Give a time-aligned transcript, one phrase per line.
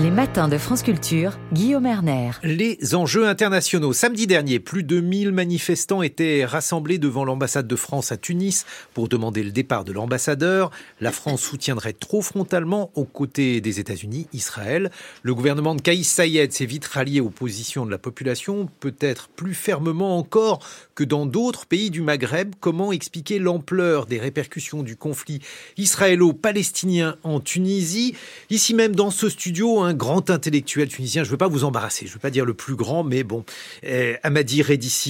[0.00, 2.30] Les matins de France Culture, Guillaume Erner.
[2.44, 3.92] Les enjeux internationaux.
[3.92, 8.64] Samedi dernier, plus de 1000 manifestants étaient rassemblés devant l'ambassade de France à Tunis
[8.94, 10.70] pour demander le départ de l'ambassadeur.
[11.00, 14.92] La France soutiendrait trop frontalement aux côtés des États-Unis, Israël.
[15.24, 19.54] Le gouvernement de Kaïs Sayed s'est vite rallié aux positions de la population, peut-être plus
[19.54, 20.60] fermement encore
[20.94, 22.54] que dans d'autres pays du Maghreb.
[22.60, 25.40] Comment expliquer l'ampleur des répercussions du conflit
[25.76, 28.14] israélo-palestinien en Tunisie?
[28.48, 31.24] Ici même dans ce studio, grand intellectuel tunisien.
[31.24, 33.22] Je ne veux pas vous embarrasser, je ne veux pas dire le plus grand, mais
[33.22, 33.44] bon,
[33.82, 34.62] eh, Amadi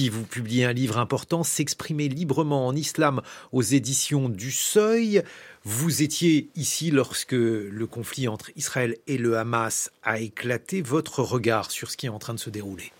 [0.09, 5.23] vous publiez un livre important, S'exprimer librement en islam aux éditions du Seuil.
[5.65, 10.81] Vous étiez ici lorsque le conflit entre Israël et le Hamas a éclaté.
[10.81, 12.91] Votre regard sur ce qui est en train de se dérouler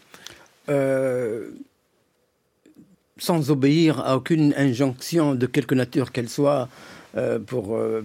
[0.70, 1.52] euh,
[3.18, 6.68] Sans obéir à aucune injonction de quelque nature qu'elle soit,
[7.18, 8.04] euh, pour, euh,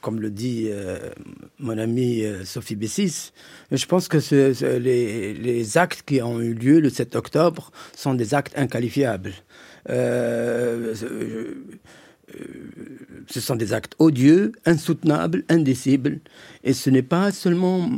[0.00, 1.10] comme le dit euh,
[1.58, 3.32] mon amie Sophie Bessis,
[3.70, 4.16] je pense que
[4.78, 9.34] les, actes qui ont eu lieu le 7 octobre sont des actes inqualifiables.
[9.88, 10.94] ce
[13.28, 16.20] sont des actes odieux, insoutenables, indicibles,
[16.64, 17.90] et ce n'est pas seulement,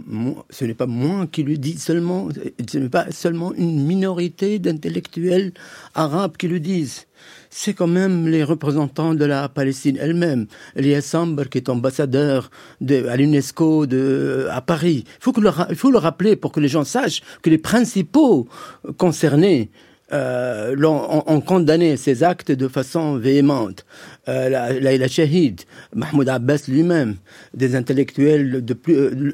[0.50, 2.31] ce n'est pas moi qui le dis seulement,
[2.69, 5.53] ce n'est pas seulement une minorité d'intellectuels
[5.94, 7.06] arabes qui le disent
[7.61, 10.47] c'est quand même les représentants de la Palestine elle-même.
[10.77, 11.17] Elias
[11.51, 12.50] qui est ambassadeur
[12.81, 13.84] de, à l'UNESCO
[14.48, 15.05] à Paris.
[15.06, 18.47] Il faut, le, faut le rappeler pour que les gens sachent que les principaux
[18.97, 19.70] concernés
[20.12, 23.84] euh, ont, condamné ces actes de façon véhémente.
[24.28, 25.62] Euh, la, la, Shahid,
[25.97, 27.17] Mahmoud Abbas lui-même,
[27.55, 29.33] des intellectuels de plus, euh,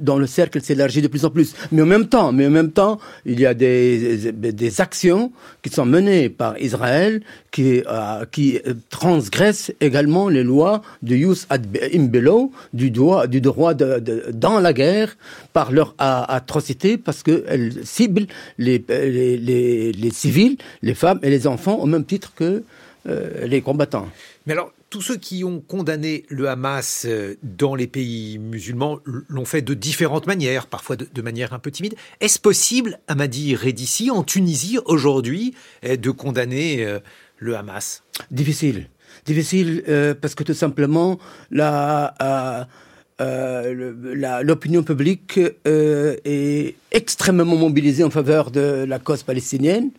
[0.00, 1.54] dans le cercle s'élargit de plus en plus.
[1.72, 5.70] Mais en même temps, mais en même temps, il y a des, des actions qui
[5.70, 12.50] sont menées par Israël qui, euh, qui transgressent également les lois de Yus ad imbelo,
[12.72, 15.16] du droit, du droit dans la guerre,
[15.52, 18.26] par leur atrocité, parce qu'elles ciblent
[18.58, 22.64] les, les, les, les, civils, les femmes et les enfants au même titre que
[23.08, 24.08] euh, les combattants.
[24.94, 29.74] Tous ceux qui ont condamné le Hamas euh, dans les pays musulmans l'ont fait de
[29.74, 31.96] différentes manières, parfois de, manière un peu timide.
[32.20, 35.52] Est-ce possible, Amadi Redissi, en Tunisie aujourd'hui,
[35.84, 37.00] euh, de condamner euh,
[37.38, 38.04] le Hamas?
[38.30, 38.88] Difficile.
[39.26, 39.82] Difficile
[40.20, 41.18] parce que tout simplement,
[44.42, 49.90] l'opinion publique est extrêmement mobilisée en faveur de la cause palestinienne.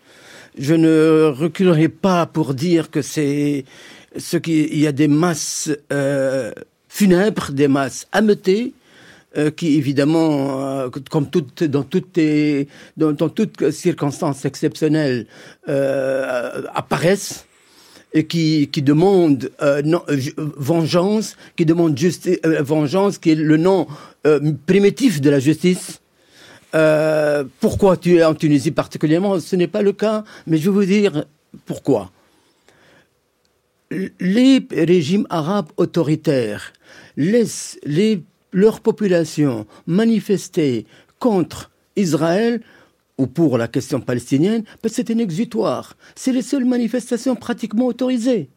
[0.57, 3.65] Je ne reculerai pas pour dire que c'est
[4.17, 6.51] ce qui, il y a des masses euh,
[6.89, 8.73] funèbres, des masses ameutées,
[9.37, 11.27] euh, qui évidemment, euh, comme
[11.67, 15.27] dans toutes les, dans, toutes circonstances exceptionnelles,
[15.67, 17.45] euh, apparaissent
[18.13, 20.03] et qui, qui demandent euh, non,
[20.37, 23.87] vengeance, qui demandent justice, vengeance, qui est le nom
[24.65, 25.99] primitif de la justice.
[27.59, 29.39] pourquoi tu es en Tunisie particulièrement?
[29.39, 31.25] Ce n'est pas le cas, mais je vais vous dire
[31.65, 32.11] pourquoi
[33.91, 36.73] les régimes arabes autoritaires
[37.17, 37.79] laissent
[38.51, 40.85] leur population manifester
[41.19, 42.61] contre Israël
[43.17, 45.95] ou pour la question palestinienne, parce que c'est un exutoire.
[46.15, 48.49] C'est les seules manifestations pratiquement autorisées.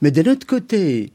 [0.00, 1.12] Mais d'un autre côté,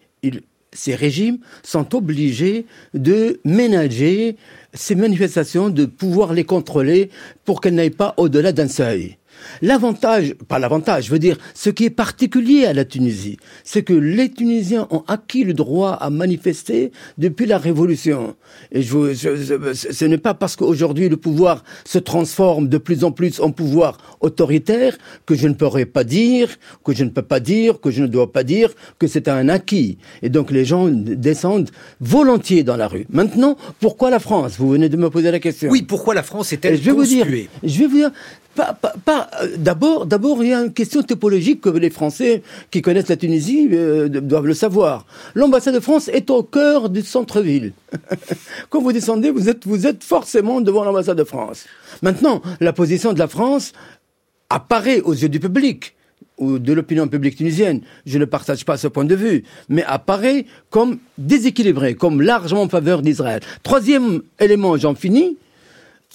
[0.73, 4.35] ces régimes sont obligés de ménager
[4.73, 7.09] ces manifestations, de pouvoir les contrôler
[7.45, 9.17] pour qu'elles n'aillent pas au-delà d'un seuil.
[9.61, 13.93] L'avantage, pas l'avantage, je veux dire, ce qui est particulier à la Tunisie, c'est que
[13.93, 18.35] les Tunisiens ont acquis le droit à manifester depuis la Révolution.
[18.71, 23.39] Et je, ce n'est pas parce qu'aujourd'hui le pouvoir se transforme de plus en plus
[23.39, 27.79] en pouvoir autoritaire que je ne pourrais pas dire, que je ne peux pas dire,
[27.81, 28.69] que je ne dois pas dire
[28.99, 29.97] que c'est un acquis.
[30.21, 31.69] Et donc les gens descendent
[31.99, 33.05] volontiers dans la rue.
[33.09, 34.55] Maintenant, pourquoi la France?
[34.57, 35.69] Vous venez de me poser la question.
[35.69, 37.25] Oui, pourquoi la France est-elle je vais vous dire,
[37.63, 38.11] je vais vous dire,
[38.59, 42.41] euh, d'abord, il y a une question topologique que les Français
[42.71, 45.05] qui connaissent la Tunisie euh, doivent le savoir.
[45.35, 47.73] L'ambassade de France est au cœur du centre-ville.
[48.69, 51.65] Quand vous descendez, vous êtes, vous êtes forcément devant l'ambassade de France.
[52.01, 53.73] Maintenant, la position de la France
[54.49, 55.93] apparaît aux yeux du public
[56.37, 60.45] ou de l'opinion publique tunisienne, je ne partage pas ce point de vue, mais apparaît
[60.69, 63.41] comme déséquilibré, comme largement en faveur d'Israël.
[63.63, 65.37] Troisième élément, j'en finis,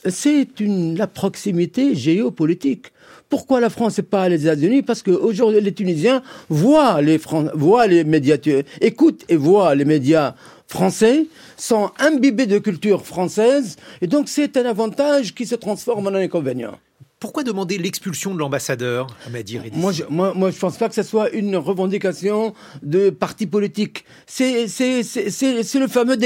[0.09, 2.93] c'est la proximité géopolitique.
[3.29, 4.83] Pourquoi la France et pas les États-Unis?
[4.83, 7.19] Parce qu'aujourd'hui, les Tunisiens voient les,
[7.55, 8.37] voient les médias,
[8.81, 10.35] écoutent et voient les médias
[10.67, 11.27] français,
[11.57, 16.17] sont imbibés de culture française, et donc c'est un avantage qui se transforme en un
[16.17, 16.79] inconvénient.
[17.21, 19.07] Pourquoi demander l'expulsion de l'ambassadeur
[19.77, 22.53] moi je, moi, moi, je pense pas que ce soit une revendication
[22.83, 24.05] de parti politique.
[24.27, 26.17] C'est, c'est, c'est, c'est le fameux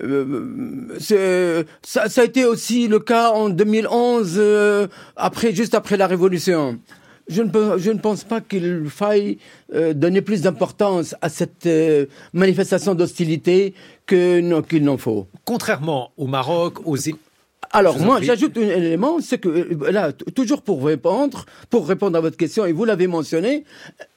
[0.00, 1.64] dégage.
[1.82, 6.78] ça, ça, a été aussi le cas en 2011, après, juste après la Révolution
[7.28, 9.38] je ne, je ne pense pas qu'il faille
[9.74, 13.74] euh, donner plus d'importance à cette euh, manifestation d'hostilité
[14.06, 15.26] que qu'il n'en faut.
[15.44, 16.96] Contrairement au Maroc, aux
[17.70, 22.20] alors moi, j'ajoute un élément, c'est que euh, là, toujours pour répondre, pour répondre à
[22.20, 23.64] votre question, et vous l'avez mentionné,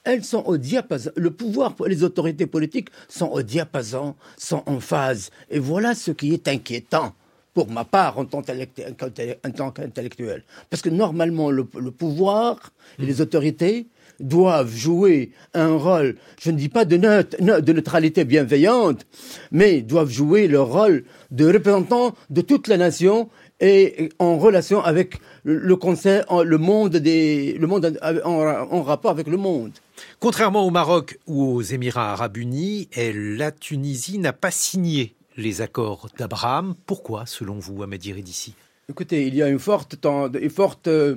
[0.04, 1.10] elles sont au diapason.
[1.16, 6.32] Le pouvoir, les autorités politiques sont au diapason, sont en phase, et voilà ce qui
[6.32, 7.14] est inquiétant
[7.54, 10.44] pour ma part, en tant qu'intellectuel.
[10.70, 13.88] Parce que normalement, le, pouvoir et les autorités
[14.20, 19.06] doivent jouer un rôle, je ne dis pas de, de neutralité bienveillante,
[19.50, 23.28] mais doivent jouer le rôle de représentant de toute la nation
[23.62, 29.36] et en relation avec le conseil, le monde des, le monde en, rapport avec le
[29.36, 29.70] monde.
[30.18, 36.08] Contrairement au Maroc ou aux Émirats arabes unis, la Tunisie n'a pas signé les accords
[36.18, 36.74] d'Abraham.
[36.86, 38.54] Pourquoi, selon vous, Ahmed d'ici
[38.90, 39.96] Écoutez, il y a une forte...
[40.04, 41.16] Une forte euh,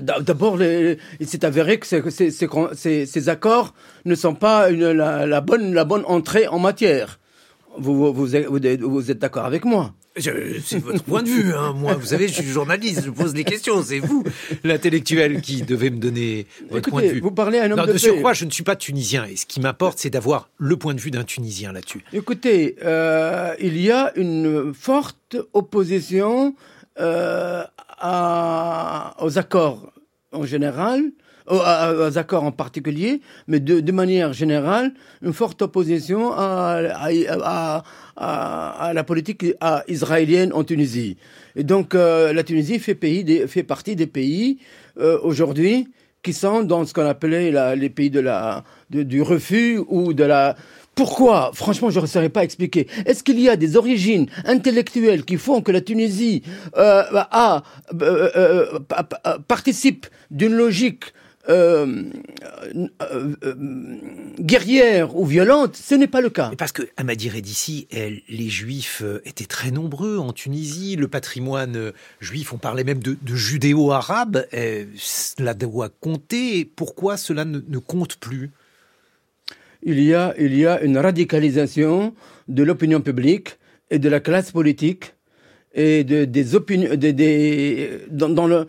[0.00, 6.46] D'abord, il s'est avéré que ces, accords ne sont pas la, bonne, la bonne entrée
[6.46, 7.18] en matière.
[7.78, 8.36] vous, vous
[9.10, 9.94] êtes d'accord avec moi?
[10.16, 11.72] C'est votre point de vue, hein.
[11.72, 13.82] Moi, vous savez, je suis journaliste, je pose les questions.
[13.82, 14.24] C'est vous,
[14.64, 17.20] l'intellectuel, qui devez me donner votre point de vue.
[17.20, 19.24] Vous parlez à un homme non, de, surcroît, je ne suis pas tunisien.
[19.24, 22.04] Et ce qui m'importe, c'est d'avoir le point de vue d'un Tunisien là-dessus.
[22.12, 26.54] Écoutez, euh, il y a une forte opposition
[27.00, 27.64] euh,
[28.02, 29.92] aux accords
[30.32, 31.12] en général
[31.48, 34.92] aux, accords en particulier, mais de, de, manière générale,
[35.22, 36.80] une forte opposition à,
[37.40, 37.82] à,
[38.16, 39.44] à, à la politique
[39.88, 41.16] israélienne en Tunisie.
[41.56, 44.58] Et donc euh, la Tunisie fait, pays des, fait partie des pays
[44.98, 45.88] euh, aujourd'hui
[46.22, 50.24] qui sont dans ce qu'on appelait la, les pays de la, du refus ou de
[50.24, 50.56] la
[50.94, 51.52] pourquoi?
[51.54, 52.86] Franchement, je ne saurais pas expliquer.
[53.06, 56.42] Est-ce qu'il y a des origines intellectuelles qui font que la Tunisie
[56.76, 57.62] euh, a,
[58.02, 61.04] euh, euh, participe d'une logique
[61.48, 62.04] euh,
[63.00, 63.54] euh, euh,
[64.38, 66.52] guerrière ou violente, ce n'est pas le cas.
[66.56, 70.96] parce que Amadir d'ici, les Juifs étaient très nombreux en Tunisie.
[70.96, 74.46] Le patrimoine juif, on parlait même de, judéo-arabe.
[74.96, 76.64] Cela doit compter.
[76.64, 78.50] Pourquoi cela ne, ne compte plus?
[79.82, 82.14] Il y, a, il y a une radicalisation
[82.46, 83.58] de l'opinion publique
[83.90, 85.14] et de la classe politique
[85.74, 88.66] et de, des opinions, des, dans, dans le,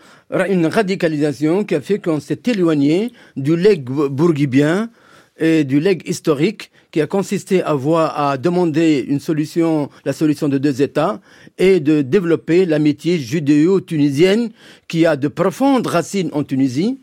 [0.49, 4.89] une radicalisation qui a fait qu'on s'est éloigné du legs bourguibien
[5.37, 10.47] et du legs historique qui a consisté à voir, à demander une solution, la solution
[10.47, 11.19] de deux États
[11.57, 14.51] et de développer l'amitié judéo-tunisienne
[14.87, 16.99] qui a de profondes racines en Tunisie.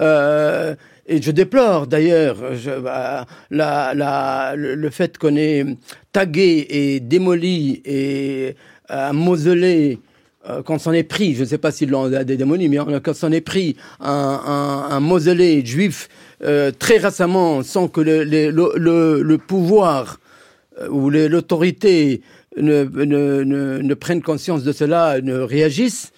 [0.00, 0.74] Euh,
[1.06, 2.36] et je déplore d'ailleurs
[2.82, 5.64] bah, la, la, le, le fait qu'on ait
[6.12, 8.54] tagué et démoli et
[8.90, 10.00] un mausolée
[10.48, 13.30] euh, quand s'en est pris, je ne sais pas s'ils l'ont démoli, mais quand s'en
[13.30, 16.08] est pris un, un, mausolée juif
[16.42, 20.18] euh, très récemment sans que le, le, le, pouvoir
[20.80, 22.22] euh, ou l'autorité
[22.56, 26.10] ne, ne, ne, ne, prennent conscience de cela, ne réagissent,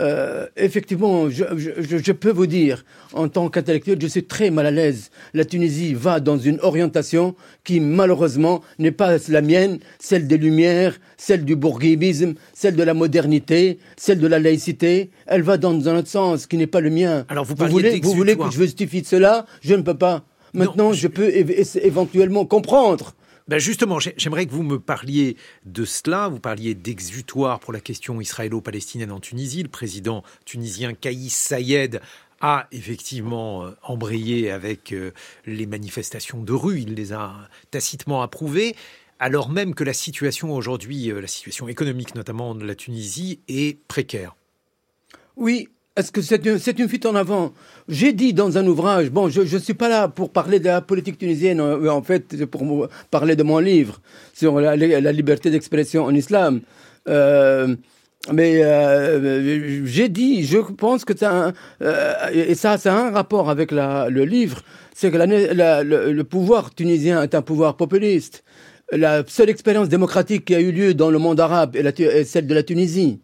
[0.00, 4.66] euh, effectivement, je, je, je, peux vous dire, en tant qu'intellectuel, je suis très mal
[4.66, 5.10] à l'aise.
[5.34, 10.98] La Tunisie va dans une orientation qui, malheureusement, n'est pas la mienne, celle des Lumières,
[11.16, 15.10] celle du bourguibisme, celle de la modernité, celle de la laïcité.
[15.26, 17.24] Elle va dans un autre sens qui n'est pas le mien.
[17.28, 19.46] Alors vous, voulez, vous voulez que je justifie cela?
[19.60, 20.24] Je ne peux pas.
[20.54, 23.14] Maintenant, je peux éventuellement comprendre
[23.48, 25.36] ben justement, j'aimerais que vous me parliez
[25.66, 26.28] de cela.
[26.28, 29.62] Vous parliez d'exutoire pour la question israélo-palestinienne en Tunisie.
[29.62, 32.00] Le président tunisien Kaïs Sayed
[32.40, 35.12] a effectivement euh, embrayé avec euh,
[35.46, 36.80] les manifestations de rue.
[36.80, 38.74] Il les a tacitement approuvées
[39.18, 43.78] alors même que la situation aujourd'hui, euh, la situation économique notamment de la Tunisie, est
[43.86, 44.36] précaire.
[45.36, 47.52] Oui, est-ce que c'est une, une, fuite en avant?
[47.88, 50.80] J'ai dit dans un ouvrage, bon, je ne suis pas là pour parler de la
[50.80, 54.00] politique tunisienne, euh, en fait, c'est pour parler de mon livre
[54.32, 56.62] sur la, liberté d'expression en islam.
[57.08, 57.76] Euh,
[58.32, 63.70] mais euh, j'ai dit, je pense que ça, euh, et ça, c'est un rapport avec
[63.70, 64.62] la, le livre,
[64.94, 68.42] c'est que la, le, le pouvoir tunisien est un pouvoir populiste.
[68.90, 72.54] La seule expérience démocratique qui a eu lieu dans le monde arabe est celle de
[72.54, 73.20] la Tunisie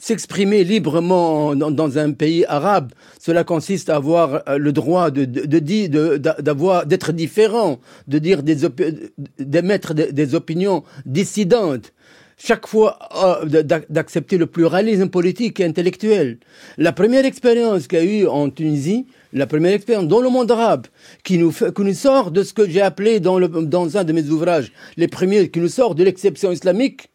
[0.00, 6.16] s'exprimer librement dans, un pays arabe, cela consiste à avoir euh, le droit de, de,
[6.16, 8.58] d'avoir, d'être différent, de dire des,
[9.38, 11.92] d'émettre des, opinions dissidentes.
[12.38, 12.98] chaque fois
[13.44, 16.38] euh, d'accepter le pluralisme politique et intellectuel.
[16.76, 20.50] La première expérience qu'il y a eu en Tunisie, la première expérience dans le monde
[20.52, 20.86] arabe,
[21.24, 24.04] qui nous, fait, qui nous sort de ce que j'ai appelé dans, le, dans un
[24.04, 27.10] de mes ouvrages, les premiers, qui nous sort de l'exception islamique,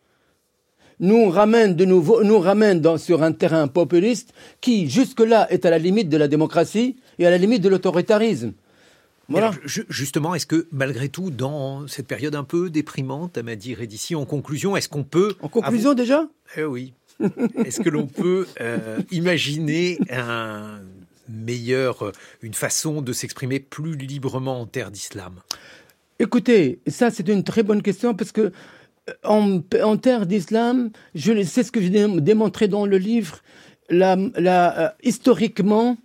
[1.04, 5.70] nous ramène de nouveau, nous ramène dans, sur un terrain populiste qui, jusque-là, est à
[5.70, 8.54] la limite de la démocratie et à la limite de l'autoritarisme.
[9.28, 9.52] Voilà.
[9.90, 14.78] justement, est-ce que malgré tout, dans cette période un peu déprimante, Amadi Rédici, en conclusion,
[14.78, 15.36] est-ce qu'on peut...
[15.42, 16.28] En conclusion déjà?
[16.58, 16.94] Eh Oui.
[17.66, 20.80] est-ce que l'on peut euh, imaginer un
[21.30, 25.36] meilleur, une façon de s'exprimer plus librement en terre d'islam?
[26.20, 28.52] Écoutez, ça c'est une très bonne question parce que
[29.24, 33.40] en, en terre d'islam, c'est ce que j'ai démontré dans le livre,
[33.90, 35.98] la, euh, historiquement,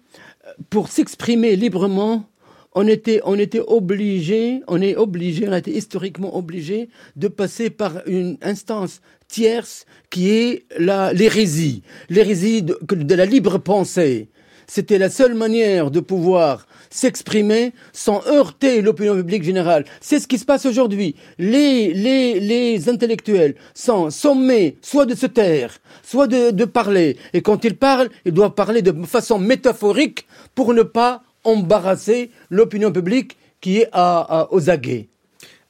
[0.70, 2.28] pour s'exprimer librement,
[2.74, 7.70] on était, on était obligé, on est obligé, on a été historiquement obligé de passer
[7.70, 14.28] par une instance tierce qui est l'hérésie, l'hérésie de la libre pensée.
[14.70, 19.86] C'était la seule manière de pouvoir s'exprimer sans heurter l'opinion publique générale.
[20.02, 21.16] C'est ce qui se passe aujourd'hui.
[21.38, 27.16] Les, les, les intellectuels sont sommés soit de se taire, soit de, de parler.
[27.32, 32.92] Et quand ils parlent, ils doivent parler de façon métaphorique pour ne pas embarrasser l'opinion
[32.92, 35.08] publique qui est à, aux aguets.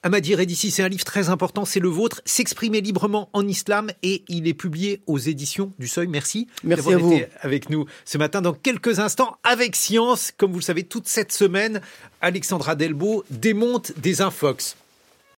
[0.05, 4.23] Amadi Redici, c'est un livre très important, c'est le vôtre, S'exprimer librement en islam, et
[4.29, 6.07] il est publié aux éditions du Seuil.
[6.07, 8.41] Merci, Merci d'avoir été avec nous ce matin.
[8.41, 11.81] Dans quelques instants, avec Science, comme vous le savez, toute cette semaine,
[12.21, 14.77] Alexandra Delbo démonte des infox.